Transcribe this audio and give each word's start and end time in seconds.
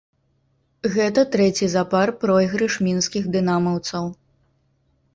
Гэта 0.95 1.25
трэці 1.35 1.69
запар 1.75 2.13
пройгрыш 2.25 2.81
мінскіх 2.91 3.23
дынамаўцаў. 3.39 4.13